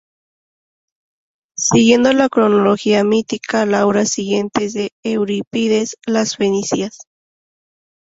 [1.55, 6.97] Siguiendo la cronología mítica, la obra siguiente es de Eurípides: "Las fenicias".